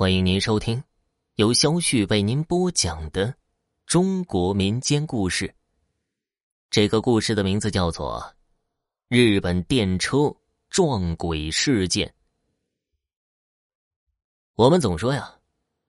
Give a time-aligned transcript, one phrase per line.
[0.00, 0.80] 欢迎您收听
[1.34, 3.34] 由肖旭为您播讲的
[3.84, 5.52] 中国民间故事。
[6.70, 8.20] 这个故事的名字叫做
[9.08, 10.32] 《日本电车
[10.70, 12.06] 撞鬼事件》。
[14.54, 15.34] 我们总说呀，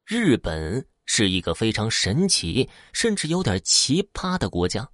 [0.08, 4.90] 日本是一个非常神奇，甚至有点奇葩的国家。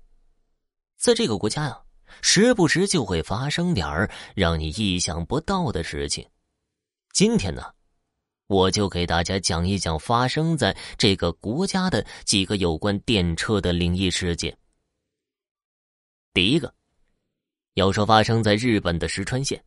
[0.97, 1.81] 在这个国家呀，
[2.21, 6.29] 时不时就会发生点儿让你意想不到的事情。
[7.13, 7.74] 今天呢？
[8.47, 14.55] 我就给大家讲一讲发生在这个国家的几个有关电车的灵异事件。
[16.33, 16.73] 第一个，
[17.73, 19.63] 要说发生在日本的石川县。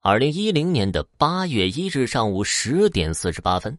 [0.00, 3.78] 二零一零年的八月一日上午十点四十八分，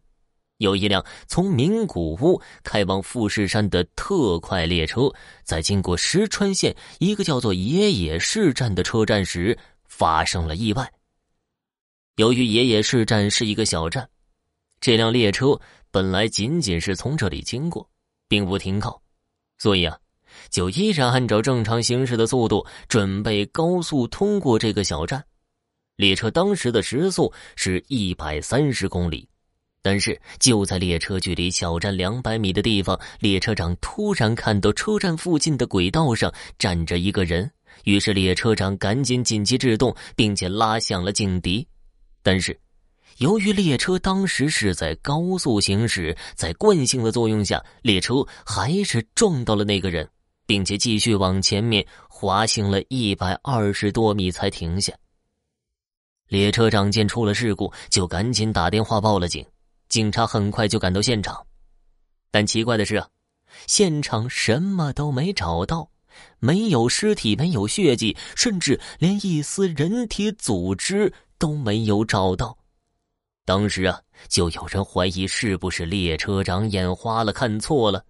[0.58, 10.90] 有一辆从名古屋开往富士山的特快列车，在经过石川县一个叫做野野市站的车站时，发生了意外。
[12.16, 14.06] 由于爷爷市站是一个小站，
[14.82, 15.58] 这辆列车
[15.90, 17.88] 本来仅仅是从这里经过，
[18.28, 19.00] 并不停靠，
[19.56, 19.98] 所以啊，
[20.50, 25.24] 就依然按照正常行驶的速度准备高速通过这个小站。
[25.96, 29.26] 列车当时的时速是一百三十公里，
[29.80, 37.50] 但是就在列车距离小站两百米的地方，列车长突然看到车站附近的轨道上站着一个人，
[37.84, 41.66] 于是列车长赶紧紧急制动，并且拉响了警笛。
[42.22, 42.58] 但是，
[43.18, 50.08] 由于列车当时是在高速行驶，在惯性的作用下，列车还是撞到了那个人，
[50.46, 54.92] 并且继续往前面滑行了一百二十多米才停下。
[56.28, 59.44] 列车长见出了事故，就赶紧打电话报了警，
[59.88, 61.44] 警察很快就赶到现场。
[62.30, 63.08] 但奇怪的是啊，
[63.66, 65.90] 现场什么都没找到，
[66.38, 71.12] 没有尸体，没有血迹，甚至连一丝人体组织。
[71.42, 72.56] 都没有找到，
[73.44, 78.04] 当时啊，就有人怀疑是不是列车长眼花了，看错了。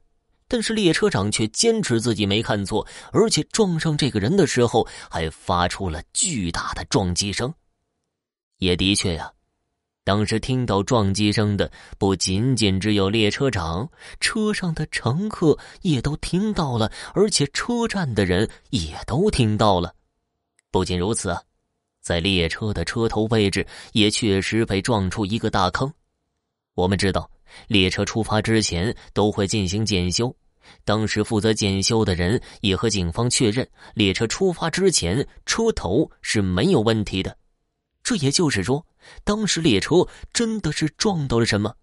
[0.46, 7.50] 但是列车长却坚持自己没看错，而且撞上这个人的时候还发出了巨大的撞击声。
[8.58, 9.32] 也的确呀，
[10.04, 13.88] 当时听到撞击声的不仅仅只有列车长，
[14.20, 19.94] 车上的乘客也都听到了，而且车站的人也都听到了。
[20.70, 21.42] 不仅如此啊。
[22.02, 25.90] 在列车的车头位置也确实被撞出一个大坑。
[26.74, 27.30] 我们知道，
[27.68, 30.34] 列车出发之前都会进行检修。
[30.84, 37.36] 当时负责检修的人也和警方确认，列车出发之前车头是没有问题的。
[38.02, 38.84] 这也就是说，
[39.22, 41.74] 当时列车真的是撞到了什么？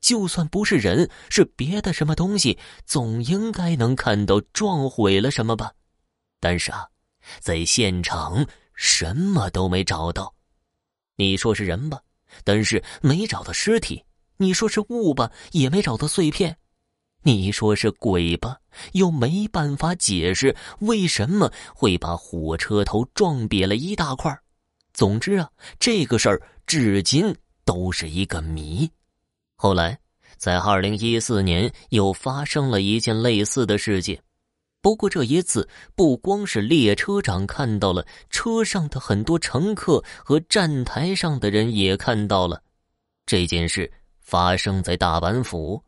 [0.00, 5.72] 就算不是人，是别的什么东西，总应该能看到撞毁了什么吧？
[6.38, 6.86] 但是啊，
[7.40, 8.46] 在现场。
[8.76, 10.32] 什么都没找到，
[11.16, 12.00] 你说是人吧？
[12.44, 14.04] 但是没找到尸体。
[14.36, 15.32] 你说是物吧？
[15.52, 16.56] 也没找到碎片。
[17.22, 18.58] 你说是鬼吧？
[18.92, 24.38] 又没办法解释为什么会把火车头撞瘪了一大块。
[24.92, 25.50] 总之啊，
[25.80, 27.34] 这个事儿至今
[27.64, 28.88] 都是一个谜。
[29.56, 29.98] 后来，
[30.36, 34.22] 在二零一四年又发生了一件类似的事件。
[34.82, 42.62] 不过这一次，不光是列车长看到了，车上的很多乘客和站台上的人也看到了。
[43.26, 45.82] 这件事发生在大阪府。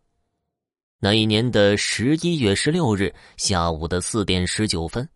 [0.98, 5.08] 那一年的十一月十六日下午的四点十九分，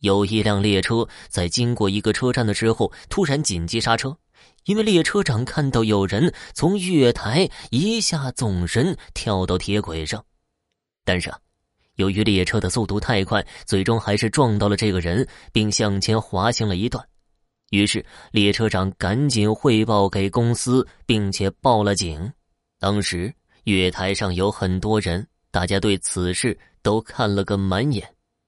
[0.00, 4.18] 有一辆列车在经过一个车站的时候，突然紧急刹车，
[4.64, 10.24] 因为列车长看到有人从月台一下纵身跳到铁轨上，
[11.04, 11.38] 但是啊。
[11.96, 17.04] 由于列车的速度太快，最终还是撞到了这个人，并向前滑行了一段。
[17.70, 22.32] 于是列车长赶紧汇报给公司，并且报了警。
[22.78, 23.32] 当时
[23.64, 28.06] 月台上有很多人，大家对此事都看了个满眼。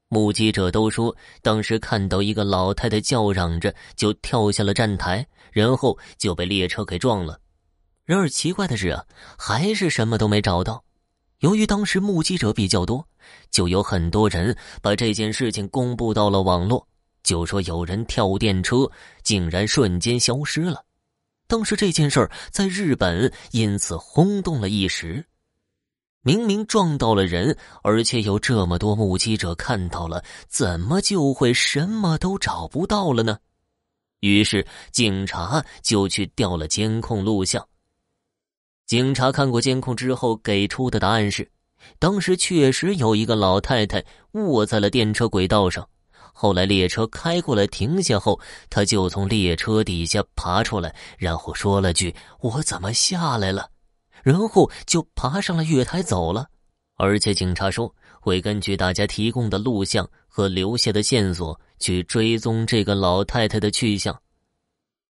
[0.09, 7.41] 目击者都说，当时看到一个老太太叫嚷着就跳下了站台，然后就被列车给撞了。
[8.05, 9.04] 然而奇怪的是啊，
[9.37, 10.84] 还是什么都没找到。
[11.41, 13.06] 由于当时目击者比较多，
[13.50, 16.86] 就有很多人把这件事情公布到了网络，
[17.22, 18.91] 就说有人跳电车，
[19.22, 20.83] 竟然瞬间消失了。
[21.47, 25.24] 当时这件事儿在日本因此轰动了一时。
[26.22, 33.38] 明明撞到了人，而且有这么多目击者看到了，怎么就会什么都找不到了呢？
[34.21, 37.65] 于是警察就去调了监控录像。
[38.86, 41.50] 警察看过监控之后，给出的答案是：
[41.98, 45.86] 当时确实有一个老太太卧在了电车轨道上。
[46.33, 48.38] 后来列车开过来停下后，
[48.71, 53.68] 她就从列车底下爬出来，然后说了句：“我怎么下来了？”
[54.22, 56.47] 然后就爬上了月台走了。
[56.97, 64.16] 而且警察说会根据大家提供的录像和留下的线索去追踪这个老太太的去向。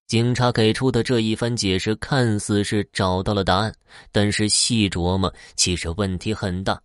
[0.07, 3.75] 警察给出的这一番解释看似是找到了答案，
[4.13, 6.81] 但是细琢磨，其实问题很大。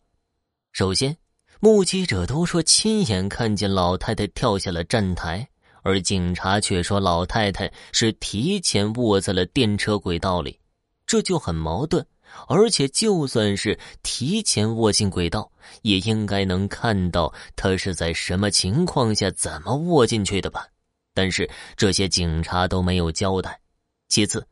[0.71, 1.15] 首先，
[1.59, 5.47] 目击者都说亲眼看见老太太跳下了站台，
[5.83, 10.59] 而警察却说老太太是提前卧在了电车轨道里，
[11.05, 12.03] 这就很矛盾。
[12.47, 15.51] 而且，就算是提前卧进轨道，
[15.83, 20.65] 也应该能看到她是在什么情况下怎么卧进去的吧？
[21.13, 23.59] 但是这些警察都没有交代。
[24.07, 24.45] 其次，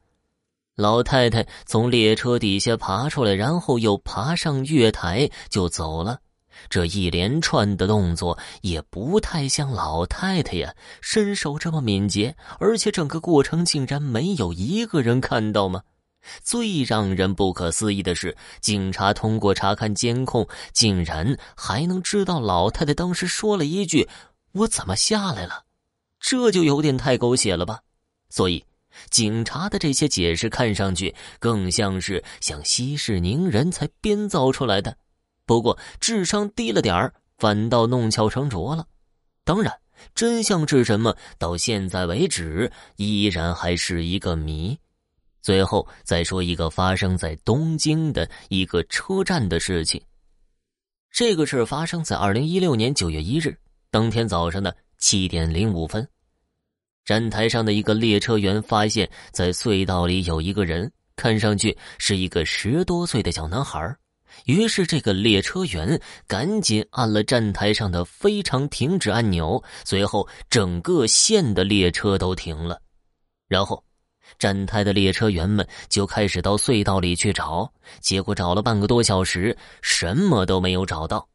[0.75, 6.19] 老太太从列车底下爬出来，然后又爬上月台就走了。
[6.69, 15.83] 这一连串的动作也不太像老太太呀，身手这么敏捷，而且整个过程竟然没有一个人看到吗？
[16.43, 24.09] 最让人不可思议的是，警察通过查看监控，竟然还能知道老太太当时说了一句
[24.51, 25.63] ：“我怎么下来了？”
[26.19, 27.79] 这就有点太狗血了吧？
[28.29, 28.63] 所以，
[29.09, 34.95] 警察的这些解释看上去更像是想息事宁人才编造出来的。
[35.45, 38.85] 不过，智商低了点儿，反倒弄巧成拙了。
[39.43, 39.73] 当然，
[40.13, 44.77] 真相是什么，到现在为止依然还是一个谜。
[45.41, 49.99] 最后再说一个发生在东京的一个车站的事情。
[51.11, 53.57] 这个事发生在二零一六年九月一日
[53.89, 56.07] 当天早上的七点零五分，
[57.05, 63.95] 站台上的一个列车员发现，在隧道里有一个人，看上去是一个十多岁的小男孩。
[64.45, 72.79] 于是，这个列车员赶紧按了站台上的非常停止按钮，随后整个线的列车都停了，
[73.47, 73.83] 然后。
[74.37, 81.27] 站台的列车员们就开始到隧道里去找，结果找了半个多小时，什么都没有找到。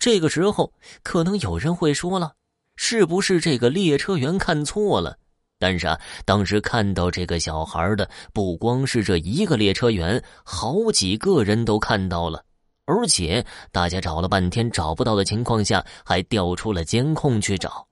[0.00, 0.72] 这个时候，
[1.04, 2.32] 可能有人会说了
[2.76, 5.16] ：“是不是这个列车员看错了？”
[5.58, 12.44] 但是啊，当时看到这个小孩的不光是这一个列车员，好几个人都看到了，
[12.84, 17.86] 而且大家找了半天找不到的情况下，还调出了监控去找。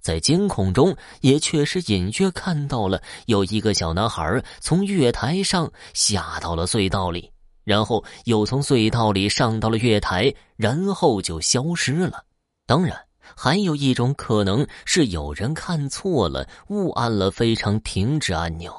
[0.00, 7.30] 在监控中，也确实隐约看到了有一个小男孩从月台上下到了隧道里，
[7.62, 12.24] 然后又从隧道里上到了月台，然后就消失了。
[12.66, 12.98] 当然，
[13.36, 18.72] 还有一种可能是有人看错了，误按了非常停止按钮。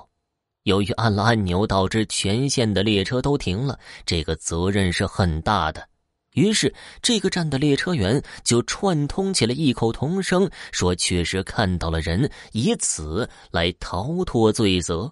[0.64, 5.88] 由于按了按钮，导致全线的列车都停了，这个责任是很大的。
[6.34, 15.10] 于是，这个站的列车员就串通起了异口同声，说确实看到了人，以此来逃脱罪责。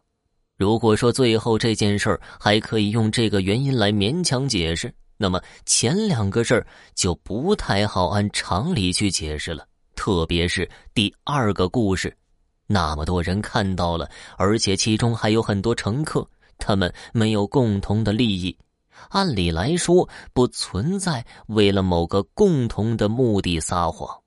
[0.57, 9.65] 如果说最后这件事儿还可以用这个原因来勉强解释，那么前两个事儿就不太好按常理去解释了。
[9.95, 12.13] 特别是第二个故事，
[12.67, 16.27] 那么多人看到了，而且其中还有很多乘客，
[16.57, 18.57] 他们没有共同的利益。
[19.11, 24.19] 按理来说，不存在为了某个共同的目的撒谎。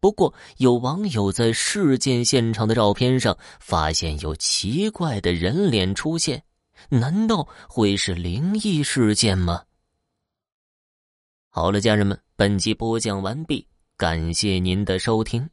[0.00, 6.42] 不过，有网友在事件现场的照片上发现有奇怪的人脸出现，
[6.90, 9.62] 难道会是灵异事件吗？
[11.56, 13.64] 好了，家人们，本集播讲完毕，
[13.96, 15.48] 感谢您的收听。